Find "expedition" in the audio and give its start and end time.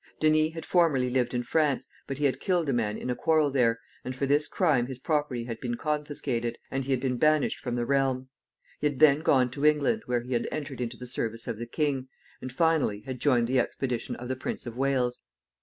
13.59-14.15